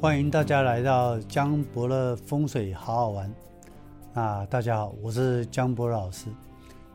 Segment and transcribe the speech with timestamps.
[0.00, 3.30] 欢迎大家来到江博乐风水，好好玩。
[4.14, 6.28] 那大家好，我是江博老师。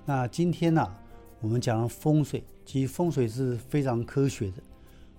[0.05, 0.91] 那今天呢，
[1.39, 4.63] 我们讲了风水，其实风水是非常科学的。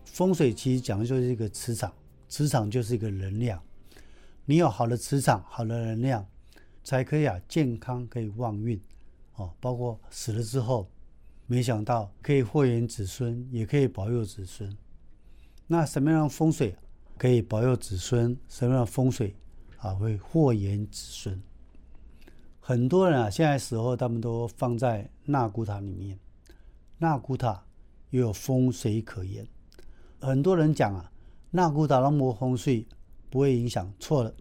[0.05, 1.93] 风水其实讲的就是一个磁场，
[2.29, 3.63] 磁场就是一个能量。
[4.47, 6.27] 你有好的磁场，好的能量，
[6.83, 8.81] 才可以啊健康，可以旺运
[9.37, 9.53] 哦。
[9.61, 10.91] 包括死了之后，
[11.47, 14.77] 没想到可以祸延子孙，也可以保佑子孙。
[15.69, 16.75] 那什么样的风水
[17.19, 18.37] 可以保佑子孙？
[18.49, 19.35] 什么样的风水
[19.79, 21.43] 啊会祸延子孙？
[22.61, 26.19] 很多人啊，现在死后他们都放在纳古塔里面，
[26.99, 27.65] 纳古塔
[28.11, 29.47] 又有风水可言。
[30.21, 31.11] 很多人讲啊，
[31.51, 32.87] 纳古塔的磨风水
[33.31, 34.35] 不会影响，错了。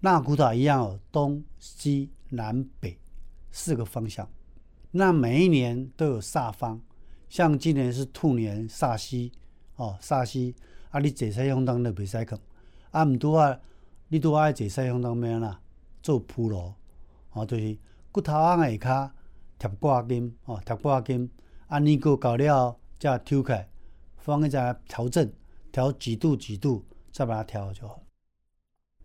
[0.00, 2.98] 纳古塔一样有东西南北
[3.50, 4.28] 四个方向，
[4.90, 6.80] 那每一年都有煞方，
[7.28, 9.32] 像今年是兔年煞西
[9.76, 10.56] 哦，煞西
[10.92, 12.36] 啊，你坐西向东就袂使去，
[12.90, 13.58] 啊，毋拄啊，
[14.08, 15.60] 你拄爱坐西向东咩啦？
[16.02, 16.74] 做铺路。
[17.32, 17.78] 哦，就是
[18.12, 19.10] 骨头仔下骹
[19.58, 21.30] 贴挂金，哦，贴挂金，
[21.66, 23.66] 啊，年过到了再抽开，
[24.18, 25.32] 放一下调整，
[25.72, 28.02] 调几度几度，再把它调好就好。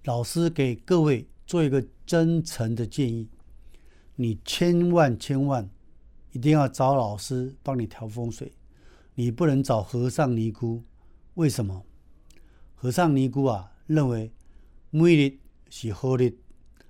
[0.04, 3.30] 老师给各位做一个真诚的建议，
[4.16, 5.70] 你千万千万
[6.34, 8.52] 一定要找老师帮你调风水，
[9.16, 10.84] 你不能找和尚尼姑。
[11.38, 11.84] 为什么？
[12.74, 14.32] 和尚尼姑啊，认为
[14.90, 15.38] 每日
[15.70, 16.36] 是好日。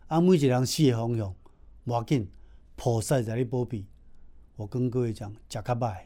[0.07, 1.35] 啊，每一个人死的方向，
[1.83, 2.29] 无要紧，
[2.77, 3.85] 菩萨在你保庇。
[4.55, 5.97] 我跟各位讲，食较歹，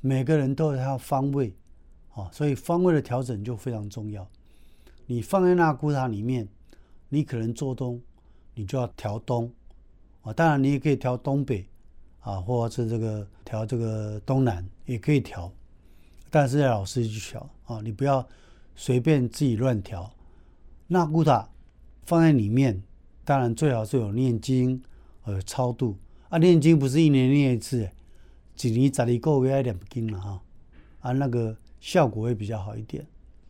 [0.00, 1.54] 每个人都有他的方位，
[2.14, 4.26] 哦，所以方位的调整就非常重要。
[5.04, 6.48] 你放在那古塔里面，
[7.10, 8.00] 你可能做东，
[8.54, 9.52] 你就要调东，
[10.22, 11.68] 啊，当然你也可以调东北，
[12.20, 15.52] 啊，或者是这个调这个东南也可以调，
[16.36, 18.26] 但是要老师去调，啊，你不要
[18.74, 20.12] 随便自己乱调。
[20.88, 21.48] 那古塔。
[22.04, 22.84] 放在里面，
[23.24, 24.80] 当然最好是有念经，
[25.26, 26.38] 有超度啊。
[26.38, 27.90] 念经不是一年念一次，
[28.54, 30.40] 几年十二个月要念经了哈，
[31.00, 33.04] 啊，那个效果会比较好一点。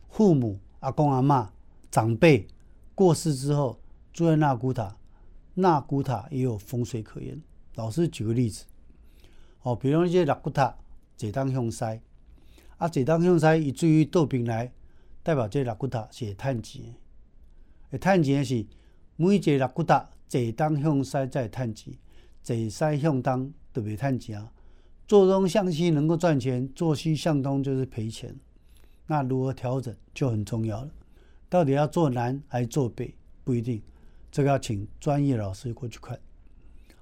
[0.09, 1.53] 父母、阿公、阿妈、
[1.91, 2.47] 长辈
[2.95, 3.79] 过世之后，
[4.11, 4.97] 住在那古塔，
[5.53, 7.39] 那古塔也有风水可言。
[7.75, 8.65] 老师举个例子，
[9.61, 10.75] 哦，比如一些那古塔
[11.15, 12.01] 坐当向西，
[12.77, 14.71] 啊，坐当向西，以至于倒平来，
[15.23, 16.95] 代表这那古塔是会趁钱。
[17.89, 18.65] 会趁钱是
[19.15, 21.93] 每一个肋骨塔坐东向西才会趁钱，
[22.43, 24.47] 坐西向东就袂趁钱。
[25.07, 28.35] 坐东向西能够赚钱，坐西向东就是赔钱。
[29.07, 30.91] 那如何调整就很重要了。
[31.47, 33.81] 到底要坐南还是坐北，不一定，
[34.29, 36.19] 这个要请专业老师过去看。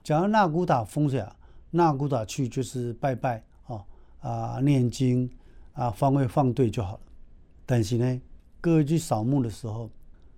[0.03, 1.35] 讲到纳古塔风水啊，
[1.72, 3.84] 纳古塔去就是拜拜哦
[4.19, 5.28] 啊，念经
[5.75, 7.00] 啊，方位放对就好了。
[7.66, 8.22] 但是呢，
[8.59, 9.90] 各位去扫墓的时候。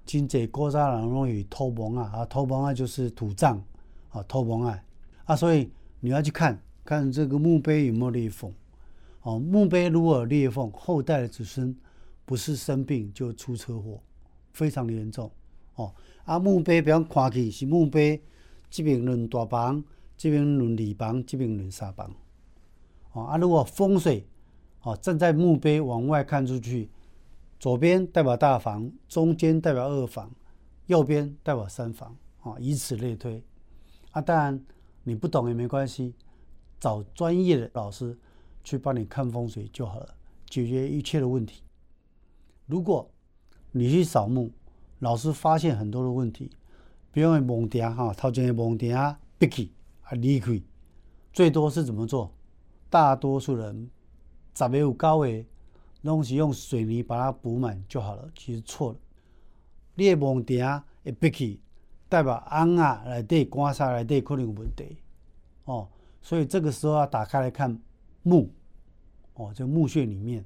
[0.09, 3.61] 真济古早人拢有土墓啊，啊土墓啊就是土葬
[4.07, 4.81] 啊，土墓啊，
[5.25, 8.49] 啊所以你要去看看这个墓碑有没有裂缝，
[9.23, 11.75] 哦墓碑如果有裂缝，后代的子孙
[12.23, 13.99] 不是生病就出车祸，
[14.53, 15.29] 非常的严重
[15.75, 15.93] 哦。
[16.23, 18.21] 啊墓碑比方看起是墓碑，
[18.69, 19.83] 这边论大房，
[20.15, 22.09] 这边论二房，这边论三房，
[23.11, 24.25] 哦啊如果风水
[24.87, 26.89] 哦站在墓碑往外看出去。
[27.59, 30.31] 左边代表大房，中间代表二房，
[30.85, 33.43] 右边代表三房，啊，以此类推。
[34.11, 34.63] 啊，当然
[35.03, 36.13] 你不懂也没关系，
[36.79, 38.17] 找专业的老师
[38.63, 40.15] 去帮你看风水就好了，
[40.47, 41.63] 解决一切的问题。
[42.67, 43.09] 如果
[43.71, 44.51] 你去扫墓，
[44.99, 46.51] 老师发现很多的问题，
[47.11, 50.61] 比如墓顶哈，头前的墓顶啊闭起啊离开，
[51.33, 52.31] 最多是怎么做？
[52.89, 53.89] 大多数人
[54.57, 55.45] 十个有九个。
[56.03, 59.00] 拢是用水泥把它补满就好了，其实错了。
[59.95, 60.63] 裂蒙顶
[61.03, 61.59] 会闭起，
[62.07, 64.97] 代表安啊来对棺材来对可能有问题
[65.66, 65.90] 哦。
[66.22, 67.78] 所以这个时候要打开来看
[68.22, 68.50] 墓
[69.34, 70.45] 哦，这墓穴里面。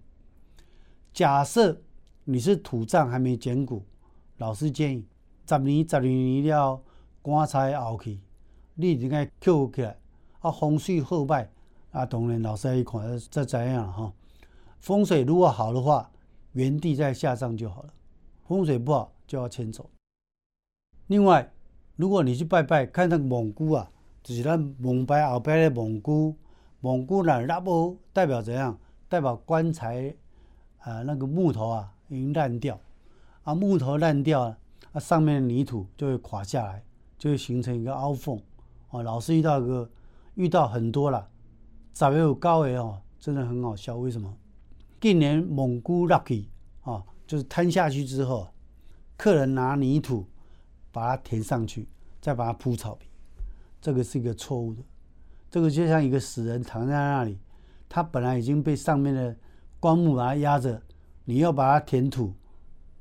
[1.13, 1.79] 假设
[2.23, 3.83] 你是土葬还没捡骨，
[4.37, 5.05] 老师建议
[5.47, 6.81] 十年十二年了
[7.21, 8.19] 棺材后去，
[8.73, 9.99] 你应该扣起来
[10.39, 11.47] 啊，风水好歹
[11.91, 14.11] 啊，当然老师一看再怎样哈。
[14.79, 16.09] 风水如果好的话，
[16.53, 17.89] 原地再下葬就好了；
[18.47, 19.89] 风水不好，就要迁走。
[21.07, 21.51] 另外，
[21.95, 23.91] 如果你去拜拜，看那个蒙古啊，
[24.23, 26.35] 就是咱蒙拜后边的蒙古，
[26.79, 28.77] 蒙古那拉布代表怎样？
[29.07, 30.15] 代表棺材
[30.79, 32.79] 啊，那个木头啊已经烂掉，
[33.43, 34.57] 啊木头烂掉了，
[34.93, 36.83] 啊上面的泥土就会垮下来，
[37.17, 38.41] 就会形成一个凹缝。
[38.89, 39.89] 哦，老师遇到一个
[40.35, 41.27] 遇到很多了，
[41.93, 43.97] 十月有高诶哦，真的很好笑。
[43.97, 44.35] 为什么？
[44.99, 46.47] 近年蒙古落去
[46.83, 48.47] 哦，就是摊下去之后，
[49.17, 50.25] 客人拿泥土
[50.91, 51.87] 把它填上去，
[52.19, 53.07] 再把它铺草皮，
[53.81, 54.81] 这个是一个错误的。
[55.49, 57.39] 这个就像一个死人躺在那里，
[57.89, 59.35] 他本来已经被上面的
[59.79, 60.81] 棺木把它压着，
[61.25, 62.33] 你要把它填土，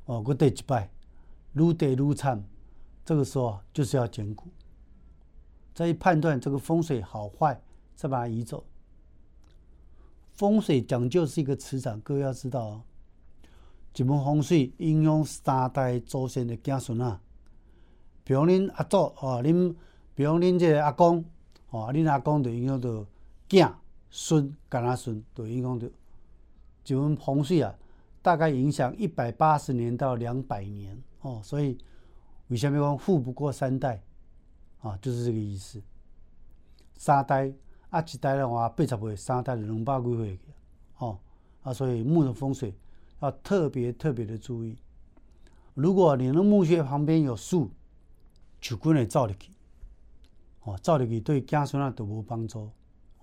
[0.07, 0.91] 哦，我得一拜，
[1.53, 2.43] 撸得撸惨，
[3.05, 4.49] 这个时候，就是要捡骨，
[5.75, 7.63] 再判断这个风水好坏，
[7.95, 8.65] 再把它移走。
[10.41, 12.83] 风水讲究是一个磁场，各位要知道哦。
[13.95, 17.21] 一门风水影响三代祖先的子孙啊，
[18.25, 19.75] 比如恁阿祖哦，恁
[20.15, 21.23] 比如恁这个阿公。
[21.69, 23.07] 哦，恁阿公就影响到
[23.51, 23.71] 囝
[24.09, 25.87] 孙、干阿孙，就影响到
[26.87, 27.75] 一门风水啊，
[28.23, 31.43] 大概影响一百八十年到两百年哦。
[31.45, 31.77] 所以
[32.49, 34.03] 为什么讲富不过三代
[34.81, 34.99] 啊？
[35.03, 35.83] 就是这个意思。
[36.97, 37.53] 三代
[37.91, 40.39] 啊，一代的话八十岁，三代两百几岁
[40.99, 41.19] 哦
[41.63, 42.75] 啊，所以墓的风水
[43.21, 44.77] 要特别特别的注意。
[45.75, 47.71] 如果你的墓穴旁边有树，
[48.61, 49.53] 就根会照入去。
[50.63, 52.71] 哦，照入去对家孙啊都无帮助。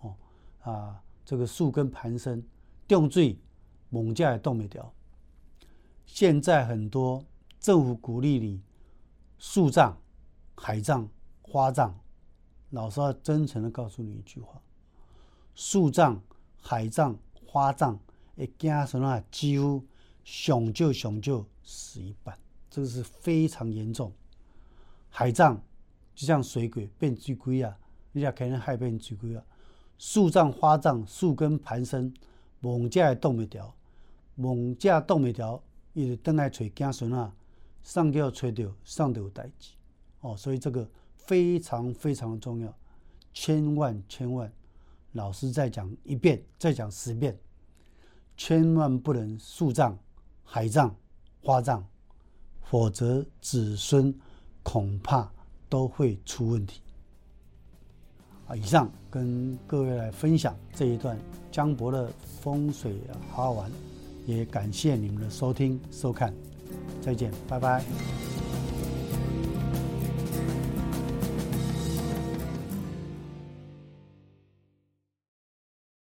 [0.01, 0.15] 哦
[0.63, 2.43] 啊，这个树根盘生，
[2.87, 3.39] 重水
[3.89, 4.91] 猛架也动不掉。
[6.05, 7.23] 现在很多
[7.59, 8.61] 政府鼓励你
[9.37, 9.97] 树葬、
[10.55, 11.07] 海葬、
[11.41, 11.97] 花葬，
[12.71, 14.61] 老师要真诚的告诉你一句话：
[15.55, 16.21] 树葬、
[16.61, 17.97] 海葬、花葬，
[18.35, 19.83] 诶，子孙啊几乎
[20.23, 22.37] 上就上就死一半，
[22.69, 24.11] 这个是非常严重。
[25.09, 25.61] 海葬。
[26.15, 27.77] 就像水鬼变水鬼啊，
[28.11, 29.43] 你也可能害变水鬼啊。
[29.99, 32.11] 树葬、花葬，树根盘生，
[32.59, 33.71] 猛架也动不掉，
[34.33, 35.61] 猛架动不掉，
[35.93, 37.31] 伊就等来找子孙啊，
[37.83, 39.73] 上叫找到，上就有代志
[40.21, 40.35] 哦。
[40.35, 40.89] 所以这个
[41.27, 42.73] 非常非常重要，
[43.31, 44.51] 千万千万，
[45.11, 47.37] 老师再讲一遍，再讲十遍，
[48.35, 49.95] 千万不能树葬、
[50.43, 50.95] 海葬、
[51.43, 51.83] 花葬，
[52.63, 54.11] 否则子孙
[54.63, 55.31] 恐怕。
[55.69, 56.79] 都会出问题
[58.47, 58.55] 啊！
[58.55, 61.19] 以上跟各位来分享这一段
[61.51, 62.09] 江博的
[62.41, 63.01] 风水
[63.31, 63.69] 好好玩，
[64.25, 66.33] 也感谢你们的收听收看，
[67.01, 68.36] 再见，拜拜。